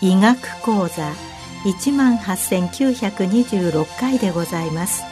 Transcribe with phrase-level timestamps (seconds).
[0.00, 1.12] 医学講座
[1.64, 5.02] 一万八千九百二十六回でございます。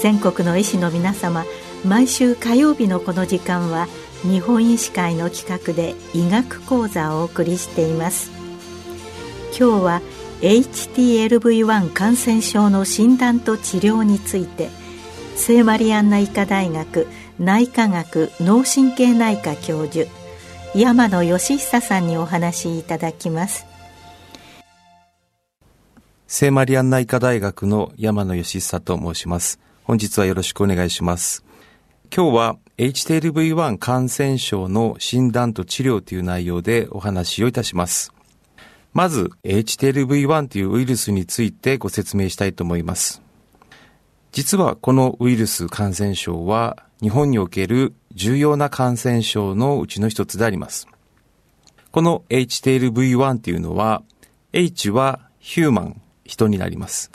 [0.00, 1.44] 全国の医師の皆様
[1.84, 3.88] 毎週火曜日のこの時間は
[4.24, 8.30] 日本医師会の企画で医学講座をお送りしています。
[9.58, 10.02] 今日は
[10.40, 14.70] HTLV1 感染症の診断と治療について
[15.36, 17.06] 聖マリアンナ医科大学
[17.38, 20.10] 内科学脳神経内科教授
[20.74, 23.66] 山野義久さんにお話しいただきます。
[26.26, 29.60] 聖マリアンナ医科大学の山野義久と申します。
[29.84, 31.44] 本日はよろしくお願いします。
[32.14, 38.12] 今日は HTLV1 感染症の診断と治療という内容でお話をいたします
[38.92, 43.22] まず HTLV1 というウイルスについてご説明したいと思います
[44.32, 50.86] 実はこのウイルス感染症は日本における重要な感染症のうちの一つであります。
[51.90, 54.02] この HTLV1 というのは
[54.52, 57.10] H はヒューマン、人になります。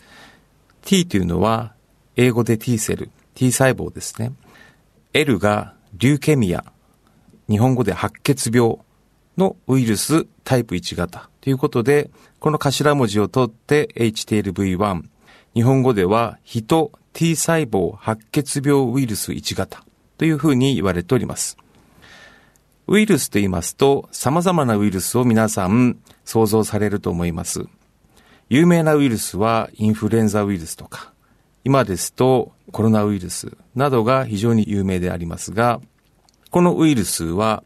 [0.83, 1.73] T というのは
[2.17, 4.33] 英語で T セル、T 細胞ですね。
[5.13, 6.65] L がリューケミア、
[7.49, 8.77] 日本語で白血病
[9.37, 15.03] のウイルスタイプ1型ということで、この頭文字を取って HTLV1、
[15.55, 19.83] 日本語では人 T 細胞白血病ウイルス1型
[20.17, 21.57] というふうに言われております。
[22.87, 27.65] ウイルスと言いますと様々なウイルスを皆さん想像されると思います。
[28.49, 31.11] 有名なウイルスはインフルエンザウイルスとか、
[31.67, 35.81] 今ですとコロナウイルスなどが非常に有名でありますが、
[36.49, 37.61] このウイルスは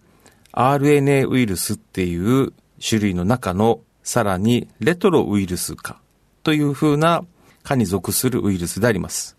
[0.54, 2.52] RNA ウイルスっていう
[2.84, 6.02] 種類の中のさらにレトロウイルス化
[6.42, 7.24] というふうな
[7.62, 9.38] 科に属するウイルスであります。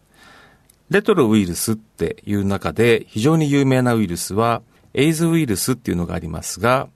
[0.91, 4.63] レトロウイルスっていう中で非常に有名なウイルスは
[4.95, 6.89] エイズウイルスっていうのがありますが、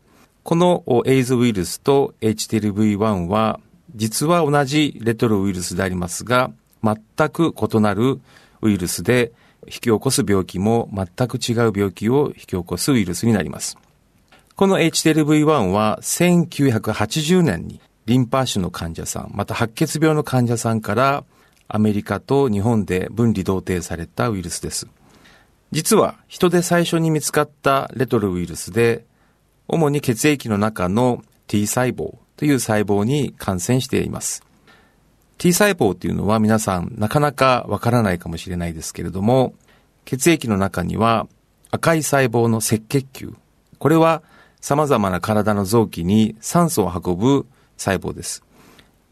[0.44, 3.58] このエイズウイルスと HTLV1 は
[3.96, 6.52] 実は同じレトロウイルスでありますが、
[6.86, 8.20] 全く異なる
[8.62, 9.32] ウイルスで
[9.66, 13.76] 引き起こす病気も全く違う病気を引き起こすウイルスになります。
[14.54, 21.24] この HTLV1 は1980年にリンパ腫の患者さん、また白血病の患者さんから
[21.68, 24.86] アメリカと日本で分離同定されたウイルスです。
[25.72, 29.04] 実は人で最初に見つかったレトロウイルスで、
[29.66, 34.45] 主に血液の中の T 細胞という細胞に感染しています。
[35.38, 39.54] T 細胞というのは皆さんなかなかわからないかもしれないですけれども、
[40.04, 41.26] 血液の中には
[41.70, 43.34] 赤い細胞の赤血球。
[43.78, 44.22] これは
[44.60, 47.46] 様々な体の臓器に酸素を運ぶ
[47.76, 48.42] 細胞です。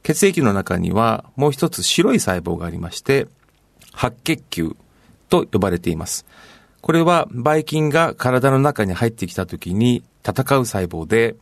[0.02, 3.26] 血液の中にはもう一つ白い細胞がありまして、
[3.92, 4.76] 白血球
[5.28, 6.26] と呼ばれています。
[6.80, 11.36] これはばい菌が体の中に入ってきた時に戦う細胞で、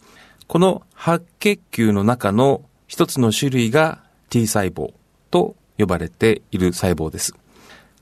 [0.48, 4.01] この白血球の中の一つの種類が
[4.32, 4.94] T 細胞
[5.30, 7.34] と呼ばれている細胞です。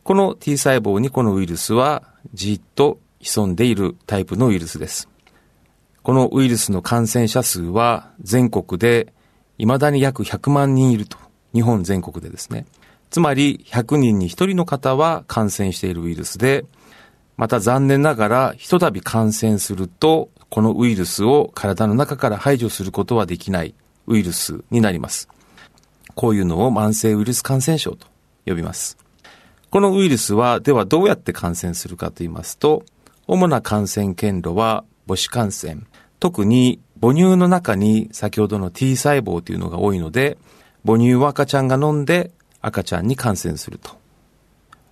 [0.05, 2.05] この T 細胞にこのウイルスは
[2.35, 5.09] じっと潜んでいるタイプのウイルスです。
[6.05, 9.13] このウイルスの感染者数は全国で
[9.59, 11.19] 未だに約100万人いると。
[11.53, 12.65] 日本全国でですね。
[13.11, 16.65] つまり100人に1人の方は感染しているウイルスで、
[17.37, 23.75] また残念ながらひとたび感染すると、このウイルスを体の中から排除することはできない
[24.07, 25.29] ウイルスになります。
[26.21, 28.07] こういうのを慢性ウイルス感染症と
[28.45, 28.99] 呼びます。
[29.71, 32.85] このウイルスは、ではどうやって感染するかと言いますと、
[33.27, 35.79] 主な感染経路は母子感染、
[36.19, 40.37] 特に母乳の中に先ほどの T 細胞というのが多いので、
[40.85, 43.93] 母乳を赤ちゃんが飲んで赤ちゃんに感染すると。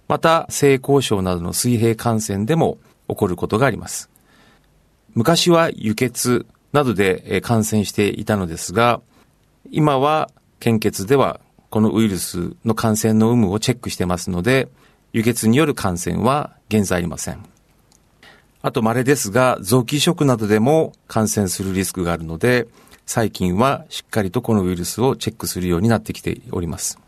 [0.08, 4.08] また、性交渉などの水平感染でも起こることがあります。
[5.12, 9.02] 昔は輸血などで感染していたのですが、
[9.70, 11.40] 今は献血では
[11.70, 14.68] このウイルスの感染の有無をチェックしてますので、
[15.12, 17.44] 輸血による感染は現在ありません。
[18.60, 22.66] あと稀ですが、臓器移植などでも感染するリスクがあるので、
[23.06, 26.98] 最近はしっかりとこのウイルスをチェックするようになってきております。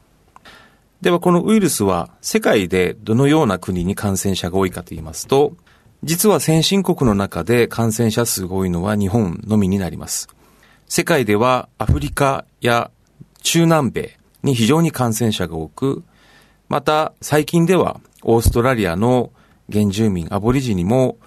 [1.01, 5.55] ではこのウイルスは世界でどのような国に感染者が多いかと言いますと、
[6.03, 10.29] 実は先進国の中で感染者数が多いのは日本のみになります。
[10.89, 12.91] 世界ではアフリカや
[13.41, 16.05] 中南米に非常に感染者が多く、
[16.69, 19.33] また最近ではオーストラリアの
[19.71, 21.19] 原住民アボリジニも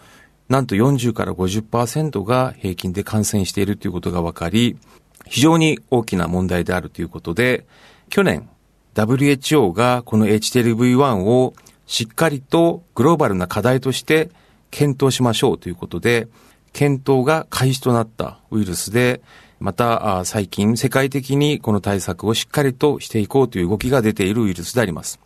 [0.50, 4.78] なんと40から50%が平均で感染しているということが分かり、
[5.26, 7.66] 非常に大きな問題であるということで、
[8.10, 8.50] 去年
[8.94, 11.54] WHO がこの HTLV1 を
[11.86, 14.30] しっかりとグローバルな課題として
[14.70, 16.28] 検討しましょうということで、
[16.74, 19.22] 検討が開始となったウイルスで、
[19.60, 25.20] また最近世界的にこの対策をしっかりとしていこうという動きが出ているウイルスであります。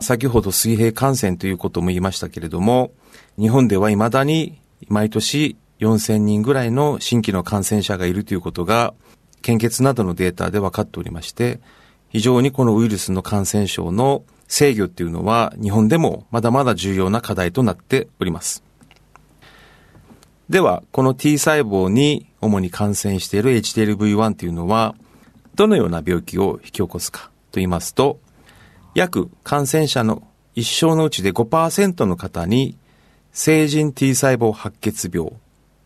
[0.00, 2.90] 先ほど水平感染ということも言いましたけれども、
[3.38, 4.58] 日本では未だに
[4.88, 8.94] 毎年4000人ぐらいの新規の感染者がいるということが、
[9.40, 11.60] 献血などのデータで分かっておりまして、
[12.10, 18.62] 非常にこのウイルスの感染症の制御っていうのは日本でもまだまだ重要な課題となっております。
[20.52, 24.94] では、この T 細胞に主に感染している HTLV1 というのは、
[25.54, 28.20] どのような病気を引き起こすかと言いますと、
[28.94, 30.22] 約感染者の
[30.54, 32.76] 一生のうちで5%の方に
[33.32, 35.32] 成人 T 細胞白血病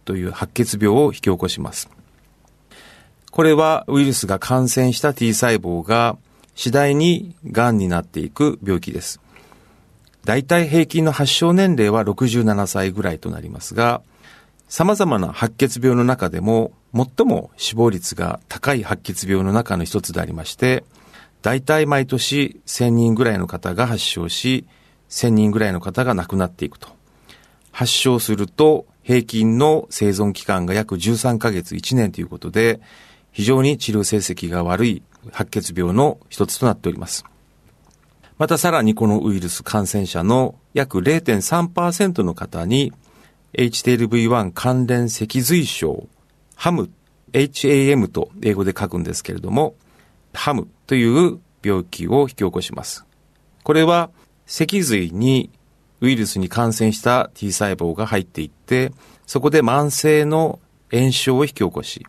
[0.04, 1.88] という白血病を引き起こします。
[3.30, 6.18] これはウイルスが感染した T 細胞が
[6.56, 9.20] 次第に癌になっていく病気です。
[10.24, 14.02] 大体平均の発症年齢は67歳ぐらいとなりますが、
[14.68, 20.84] 様々な白血病の中でも最も死亡率が高い白血病の中の一つでありまして、
[21.42, 24.66] 大体毎年1000人ぐらいの方が発症し、
[25.08, 26.88] 1000人ぐらいの方が亡くなっていくと。
[27.70, 32.80] 発症すると平均の生存期間が約13ヶ月1年ということで、
[33.30, 37.24] 非常に治療成績が悪い白血病の一つとなっております。
[38.38, 42.92] またさらにこのウイルス感染者の約0.3%の方に
[43.56, 46.06] HTLV1 関連脊髄症、
[46.54, 46.90] ハム、
[47.32, 49.74] HAM と英語で書くんですけれども、
[50.34, 53.06] ハムという病気を引き起こします。
[53.62, 54.10] これは
[54.46, 55.50] 脊髄に
[56.02, 58.92] ウイルスに感染した T 細胞が入っていって、
[59.26, 60.60] そこで慢性の
[60.92, 62.06] 炎症を引き起こし、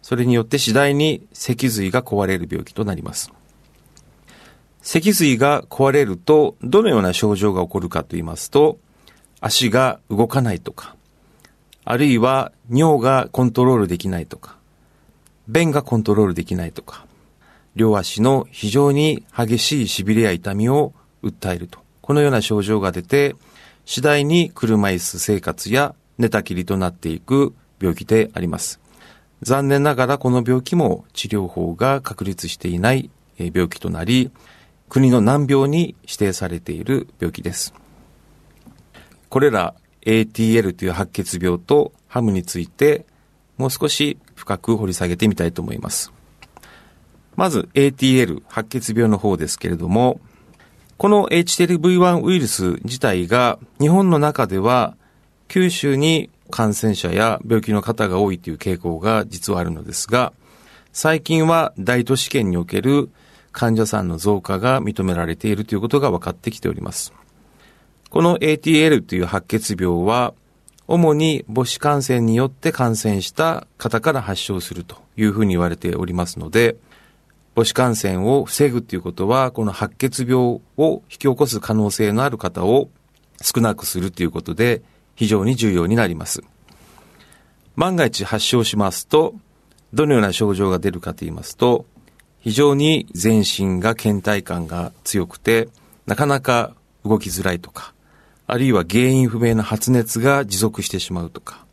[0.00, 3.30] それによって次第に脊髄が壊れる病気となります。
[4.80, 8.78] 脊髄が壊れると、どのような症状が起こるかと言いますと、
[9.40, 10.96] 足が動かないとか、
[11.84, 14.56] あるいは尿がコントロールできないとか、
[15.48, 17.06] 便がコントロールできないとか、
[17.74, 20.92] 両足の非常に激しい痺れや痛みを
[21.22, 21.78] 訴えると。
[22.02, 23.34] このような症状が出て、
[23.86, 28.80] 次第に車椅子生活や寝たきりとなっていく病気であります。
[29.42, 34.30] 残念ながらこの病気も治療法が確立していない病気となり、
[34.88, 37.72] 国の難病に指定されている病気です。
[39.30, 43.06] これら ATL という白血病とハムについて
[43.56, 46.12] もう少し深く掘り下げてみたいと思います。
[47.36, 50.20] まず ATL 白血病の方ですけれども、
[50.98, 54.96] この HTLV1 ウイルス自体が日本の中では
[55.48, 60.32] 九州に感染者や病気の方が多いという傾向が実はあるのですが、
[60.92, 63.08] 最近は大都市圏における
[63.52, 67.12] 患者さんの増加が認められているということが分かってきております。
[68.10, 70.34] この ATL という白血病は、
[70.88, 76.74] 主に母子感染によって感染した方から発症するというふうに言われておりますので、
[77.54, 82.90] 母子感染を防ぐということは、この白血病を引き起こす可能性のある方を
[83.40, 84.82] 少なくするということで、
[85.14, 86.42] 非常に重要になります。
[87.76, 89.34] 万が一発症しますと、
[89.92, 91.86] どのような症状が出るかと言いますと、
[92.40, 95.68] 非常に全身が倦怠感が強くて、
[96.06, 97.94] なかなか動きづらいとか、
[98.52, 101.64] あるいは原因不明な発熱が持続してしまうとか、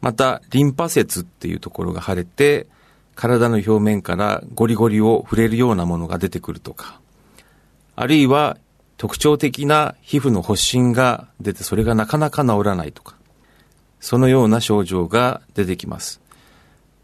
[0.00, 2.66] また、リンパ節っていうところが腫れて、
[3.14, 7.00] 体の表面からゴリゴリを触れるようなものが出てくるとか、
[7.94, 8.58] あるいは
[8.96, 13.14] 特徴的な皮膚の発疹が出てそれがなかなか治らないとか、
[14.00, 16.20] そのような症状が出てきます。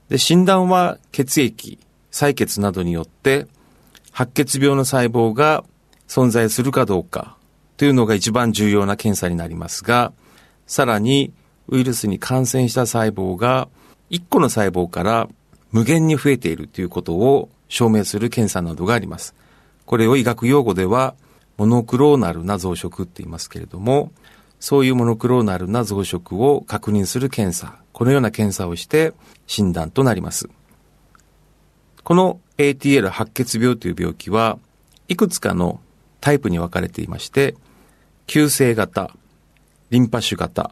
[0.09, 1.79] で、診断は血液、
[2.11, 3.47] 採血などによって
[4.11, 5.63] 白血病の細胞が
[6.09, 7.38] 存在するかどうか。
[7.79, 10.13] というのが一番重要な検査になりますが、
[10.67, 11.33] さらに
[11.69, 13.69] ウイルスに感染した細胞が
[14.11, 15.29] 1個の細胞から
[15.71, 19.35] 無限に増えているということを証明する検査などがあります。
[19.87, 21.15] これを医学用語では
[21.57, 24.13] モノクローナルな増殖って言いますけれども、
[24.61, 29.13] そういうモノクローナルな増殖を確認する検査、このような検査をして
[29.47, 30.49] 診断となります。
[32.03, 34.59] この ATL 白血病という病気は、
[35.09, 35.81] いくつかの
[36.21, 37.55] タイプに分かれていまして、
[38.29, 39.11] 急性型、
[39.89, 40.71] リンパ腫型、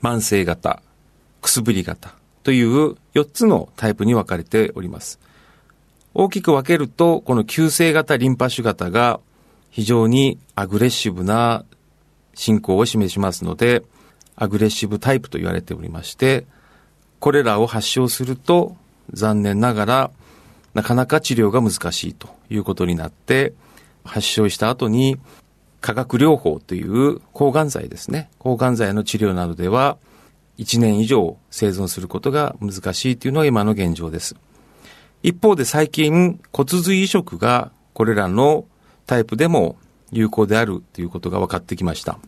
[0.00, 0.80] 慢性型、
[1.42, 5.18] くすぶり型という4つのタイプに分かれております。
[6.14, 9.18] 大きく分けると、この急性型リンパ腫型が
[9.70, 11.64] 非常にアグレッシブな
[12.34, 13.82] 進行を示しますので、
[14.36, 16.46] アグレッシブタイプと言われておりまして、
[17.18, 18.76] これらを発症すると
[19.12, 20.10] 残念ながら
[20.74, 23.52] なかなか治療が難しいということになって、
[24.04, 25.18] 発症した後に
[25.80, 28.30] 化学療法という抗がん剤ですね。
[28.38, 29.98] 抗がん剤の治療などでは
[30.58, 34.36] 1年以上生存することが難しいというのが今の現状です。
[35.22, 38.64] 一方で最近骨髄移植がこれらの
[39.06, 39.76] タイプでも
[40.10, 42.18] 有効であるということが分かってきました。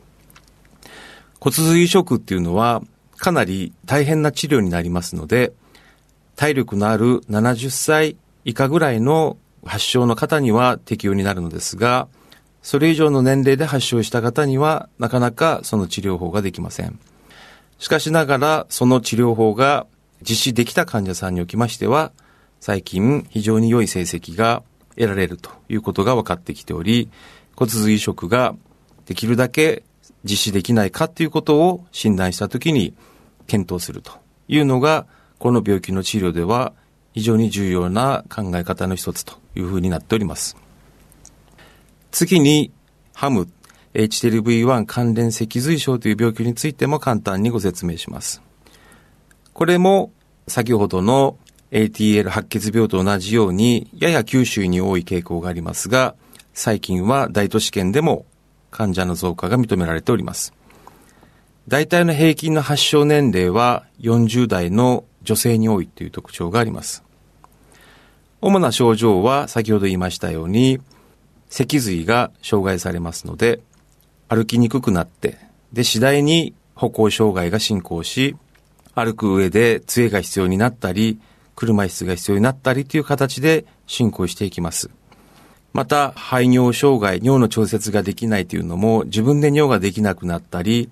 [1.40, 2.82] 骨髄移植っていうのは
[3.16, 5.52] かなり大変な治療になりますので、
[6.36, 12.08] 体力のある70歳以下ぐらいの発症の方には適用になるのですが、
[12.62, 16.98] それ以上の年齢で発症した方にはなかなかその治療法ができません。
[17.78, 19.86] しかしながらその治療法が
[20.22, 22.12] 実施できた患者さんにおきましては、
[22.60, 24.62] 最近非常に良い成績が
[24.96, 27.08] 得られるということが分かってきており、
[27.56, 28.54] 骨髄移植が
[29.06, 29.82] できるだけ
[30.24, 32.94] 実施できないかということを診断したときに
[33.46, 34.12] 検討すると
[34.48, 35.06] いうのが、
[35.38, 36.74] この病気の治療では
[37.14, 40.56] 非常に重要な考え方の一つというふうになっております。
[42.10, 42.72] 次に、
[43.14, 43.48] ハム、
[43.94, 48.42] HTLV1 関連脊髄症という病気についても簡単にご説明します。
[49.52, 50.12] これも
[50.46, 51.36] 先ほどの
[51.72, 56.14] ATL 白血病と同じようにやや九州に多い傾向がありますが、
[56.54, 58.26] 最近は大都市圏でも
[58.70, 60.52] 患者の増加が認められております。
[61.68, 67.04] 大体の平均の発症年齢は40代の女性に多いという特徴があります。
[68.40, 70.80] 主な症状は先ほど言いましたように、
[71.50, 73.60] 脊髄が障害されますので、
[74.28, 75.38] 歩きにくくなって、
[75.72, 78.36] で、次第に歩行障害が進行し、
[78.94, 81.20] 歩く上で杖が必要になったり、
[81.56, 84.90] 車椅子が必要になったりという形で進行していきます。
[85.72, 90.90] また、排尿障害、尿の調節ができないというのも自分で尿ができなくなったり、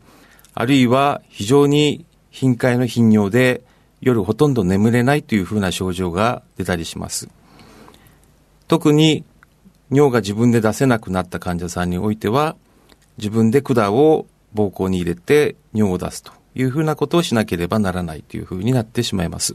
[0.55, 3.63] あるいは非常に頻回の頻尿で
[4.01, 7.29] 夜ほとんど眠れないというふうな症状が出たりします。
[8.69, 9.25] 特に
[9.91, 12.57] 尿が自分で出せなくなった患者さんにおいては、
[13.17, 19.55] 自分で管を膀胱に入れて尿を出すというふうなことをしなければならないというふうになってしまいます。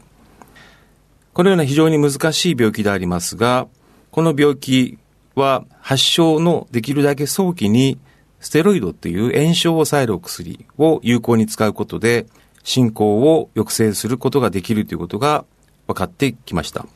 [1.32, 3.66] このような非常に難しい病気でありますが、
[4.10, 4.98] この病気
[5.34, 7.98] は発症のできるだけ早期に
[8.40, 12.26] ステロイドという炎症を抑えるお薬を有効に使うことで
[12.62, 15.44] 進行を抑制することができるということが
[15.86, 16.86] 分かってきました。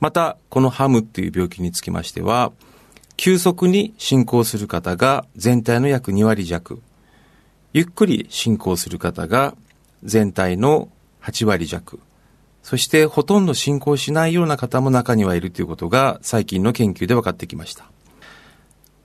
[0.00, 2.52] また、このハムっていう病気につきましては、
[3.16, 6.82] 急速に進行する方が全体の約2割弱、
[7.72, 9.54] ゆっくり進行する方が
[10.02, 10.88] 全体の
[11.22, 11.98] 8割弱、
[12.62, 17.86] そしてほとんど進行しないような方も中にはいるということが最近の研究で分かってきました。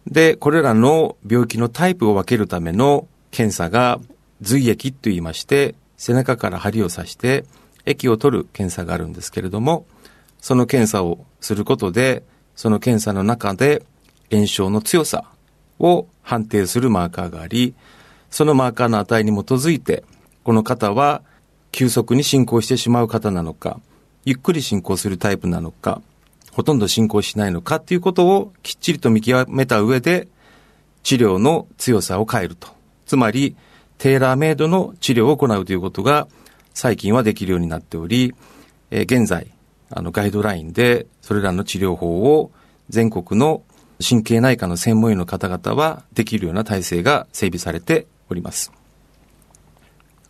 [0.07, 3.99] で、これらの病気のタイプを分けるための検査が
[4.41, 7.45] 髄液と言いまして、背中から針を刺して
[7.85, 9.85] 液を取る検査があるんですけれども、
[10.41, 12.23] その検査をすることで、
[12.55, 13.83] その検査の中で
[14.31, 15.25] 炎症の強さ
[15.79, 17.73] を判定するマーカーがあり、
[18.29, 20.03] そのマーカーの値に基づいて、
[20.43, 21.21] この方は
[21.71, 23.79] 急速に進行してしまう方なのか、
[24.25, 26.01] ゆっくり進行するタイプなのか、
[26.51, 30.27] ほとんど進行しないのかっていうことをきっちりと見極めた上で、
[31.03, 32.67] 治療の強さを変えると。
[33.05, 33.55] つまり、
[33.97, 36.27] テーラーメイドの治療を行うということが
[36.73, 38.33] 最近はできるようになっており、
[38.89, 39.51] え、現在、
[39.91, 42.51] あのガイドラインでそれらの治療法を
[42.89, 43.63] 全国の
[44.01, 48.71] 神経内科の専門医の方々はできるような体制が整備されております。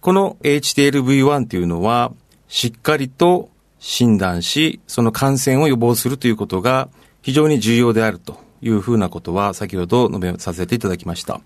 [0.01, 2.11] この HTLV1 というのは、
[2.47, 3.49] しっかりと
[3.79, 6.89] 診断し、その感染を予防するということが
[7.21, 11.39] 非常に重要であるというふうなことは先ほど述べさせていただきました。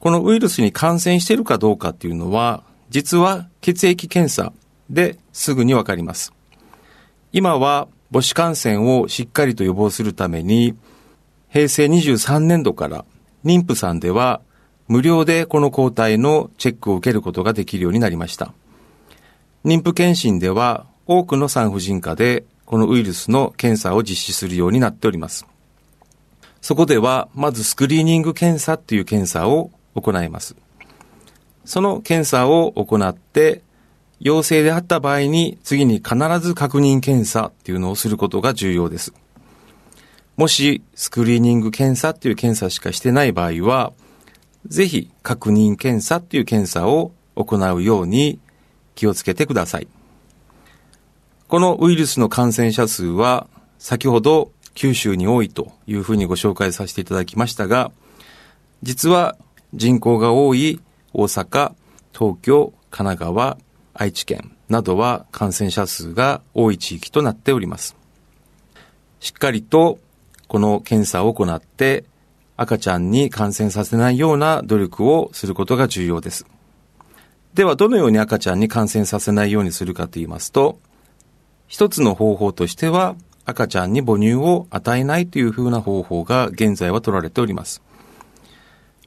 [0.00, 4.52] このウイルスに感染しているかどうかっていうのは、実は血液検査
[4.90, 6.32] ですぐにわかります。
[7.32, 10.76] 今は母子感染をしっかりと予防するために、
[11.48, 13.04] 平成23年度から
[13.44, 14.42] 妊婦さんでは
[14.86, 18.52] 無料でこの抗体のチェックを受けることができるようになりました。
[19.64, 25.46] 妊婦検診では多くの産婦人科でこのウイルスの検査を実施するようになっております。
[26.60, 30.54] そこではまずスクリーニング検査っていう検査を行います。
[31.64, 33.62] その検査を行って
[34.22, 39.12] 陽性であった場合に次に必ず確認検査っていうのをすることが重要です。
[40.36, 43.92] もしスクリーニング検査っていう検査しかしてない場合は
[44.66, 48.38] ぜひ確認検査っていう検査を行うように
[48.94, 49.88] 気をつけてください。
[51.48, 53.48] このウイルスの感染者数は
[53.78, 57.90] 先ほど九州に多いというふうにご紹介させていただきましたが、
[58.84, 59.36] 実は
[59.74, 60.80] 人口が多い
[61.12, 61.72] 大阪、
[62.16, 63.58] 東京、神奈川、
[63.94, 67.96] 愛知県などは感染者数が多い地域となっております。
[69.20, 69.98] しっかりと
[70.48, 72.04] この検査を行って
[72.56, 76.46] 赤ちゃんに感染させないような努力をすることが重要です。
[77.54, 80.78] ではどのように赤ちゃんに感染させないようにするかと言いますと、
[81.66, 87.82] 一つの方法としては赤ちゃんに母乳を与えないというふうな方法が現在は取られております。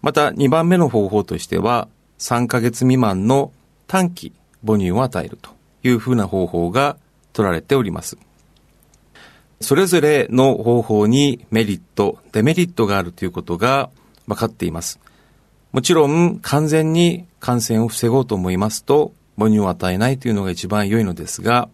[0.02, 1.88] また2番目の方法としては
[2.20, 3.52] 3ヶ月未満の
[3.88, 4.34] 短期
[4.66, 5.52] 母乳を与えると
[5.84, 6.98] いうふうな方法が
[7.34, 8.18] 取られております。
[9.62, 13.90] それぞれの方法にメリット、デメリットがあるということが
[14.28, 15.00] 分かっています。
[15.72, 21.70] もちろん完全に感染を防ごうと思いますと母乳を与えないというのが一番良いのですが、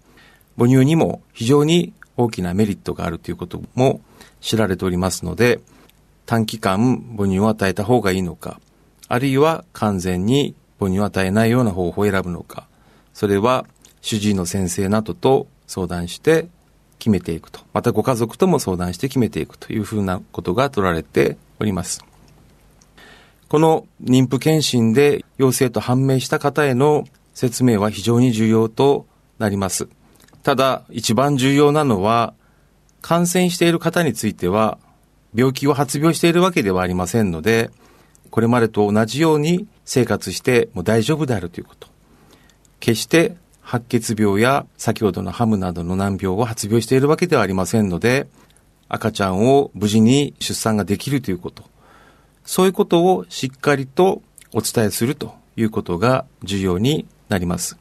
[0.58, 4.02] 母乳にも非常に大きなメリットがあるということも
[4.42, 5.60] 知られておりますので、
[6.26, 8.60] 短期間母乳を与えた方がいいのか、
[9.08, 12.68] あるいは完全に母乳を与えないような方法を選ぶのか、
[13.14, 13.66] それは
[14.02, 16.48] 主治医の先生などと相談して
[17.00, 17.60] 決めていくと。
[17.74, 22.04] またご家族とも相談して決めていくというふうなことが取られております。
[23.48, 29.06] この妊婦検診で陽性と判明した方への説明は非常に重要と
[29.40, 29.90] なります。
[30.44, 32.34] ただ、一番重要なのは、
[33.02, 34.78] 感染している方については、
[35.36, 37.72] 病気を発病しているわけではありませんので、
[38.30, 41.91] これまでと同じように生活しても大丈夫であるということ。
[42.82, 48.28] 決して白血病や先ほどのハムなどの難病を発病しているわけではありませんので、
[48.90, 51.64] 赤ちゃんを無事に出産ができるということ。
[52.44, 54.22] そういうことをしっかりと
[54.52, 57.78] お伝えするということが重要になります。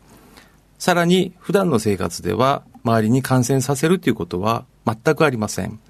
[0.78, 5.80] さらに普段の生活では周りに感染させるということは全くありません。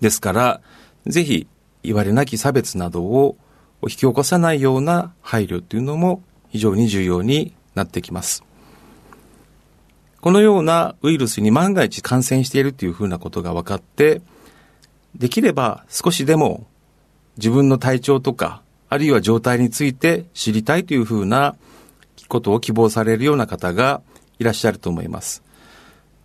[0.00, 0.60] ですから、
[1.06, 1.46] ぜひ
[1.82, 3.36] 言われなき差別などを
[3.82, 8.42] 引き起こさないような配慮というのも非常に重要になってきます。
[10.20, 14.22] このようなウイルスに万が一感染しているというふうなことが分かって、
[15.14, 16.66] できれば少しでも
[17.36, 21.54] 自分の体調とか、あるいは状態について知りたいというふうな
[22.28, 24.02] ことを希望されるような方が
[24.38, 25.42] いらっしゃると思います。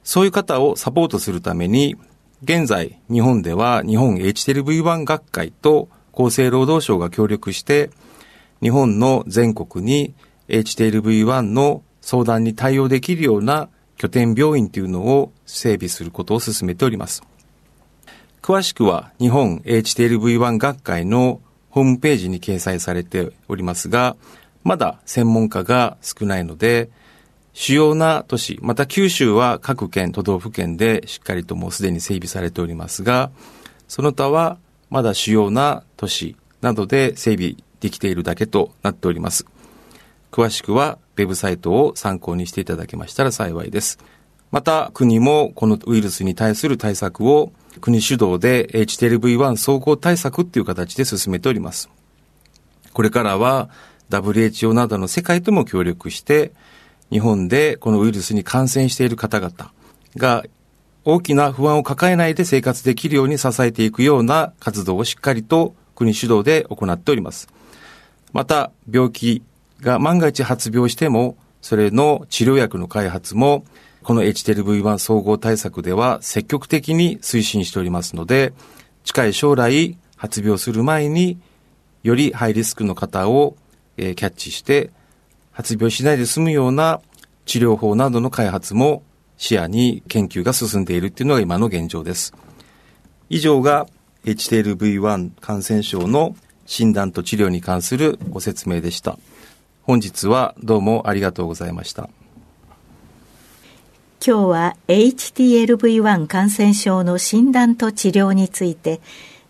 [0.03, 1.95] そういう方をサポートするために、
[2.43, 7.91] 現在日本では日本 HTLV1 学会と厚生労働省が協力して、
[8.61, 10.13] 日本の全国に
[10.47, 17.23] HTLV1 の相談に対応できるような拠点病院というのを整備することを進めております。
[18.41, 24.15] 詳しくは日本 HTLV1 学会のホームページに掲載されておりますが、
[24.63, 26.89] まだ専門家が少ないので、
[27.53, 33.31] 主要な都市、また九州は各県、都道府県でしっかりともうすでに整備されておりますが、
[33.87, 34.57] その他は
[34.89, 39.45] まだ主要な都市などで整備できているだけとなっております。
[40.31, 43.99] 詳しくはウェブサイトを参考にしていただけましたら幸いです。
[44.51, 51.89] また国もこのウイルスに対する対策を国主導で HTLV1 総合対策っていう形で進めております。
[52.93, 53.69] これからは
[54.09, 56.51] WHO などの世界とも協力して
[57.09, 59.71] 日本でこのウイルスに感染している方々
[60.17, 60.43] が
[61.03, 67.47] 大きな不安を抱えないで生活できるように支えていくような活動をしっかりと国主導で行っております。
[68.33, 69.43] また、病気
[69.81, 73.65] が万が一発病しても、それの治療薬の開発も、
[74.03, 78.53] この HTLV1 総合対策では積極的に推進しておりますので、
[79.03, 81.39] 近い将来発病する前に、
[82.03, 83.55] よりハイリスクの方を、
[83.97, 84.89] えキャッチして、
[85.51, 87.01] 発病しないで済むような
[87.45, 89.03] 治療法などの開発も
[89.37, 92.33] 視野に研究が進んでいるっていうのが今の現状です。
[93.29, 93.87] 以上が
[94.25, 99.17] HTLV1 感染症の診断と治療に関するご説明でした。
[99.91, 102.09] 本日はどうもありがとうございました。
[104.25, 109.01] 今日は HTLV1 感染症の診断と治療について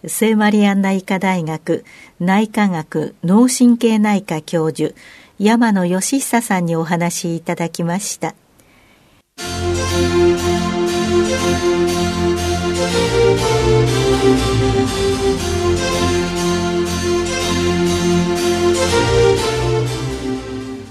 [0.07, 1.85] 聖マリアンナ医科大学
[2.19, 4.95] 内科学脳神経内科教授
[5.37, 8.33] 山野義久さんにお話いただきました。